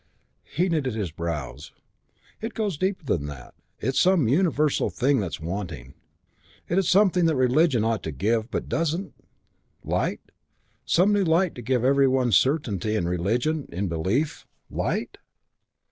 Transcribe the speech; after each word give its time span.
He 0.55 0.67
knitted 0.67 0.95
his 0.95 1.11
brows: 1.11 1.73
"It 2.41 2.55
goes 2.55 2.75
deeper 2.75 3.05
than 3.05 3.27
that. 3.27 3.53
It's 3.79 3.99
some 3.99 4.27
universal 4.27 4.89
thing 4.89 5.19
that's 5.19 5.39
wanting. 5.39 5.93
Is 6.67 6.77
it 6.79 6.85
something 6.89 7.25
that 7.25 7.35
religion 7.35 7.83
ought 7.83 8.01
to 8.05 8.11
give, 8.11 8.49
but 8.49 8.67
doesn't? 8.67 9.13
Light? 9.83 10.21
Some 10.85 11.13
new 11.13 11.23
light 11.23 11.53
to 11.53 11.61
give 11.61 11.85
every 11.85 12.07
one 12.07 12.31
certainty 12.31 12.95
in 12.95 13.07
religion, 13.07 13.69
in 13.71 13.89
belief. 13.89 14.47
Light?" 14.71 15.19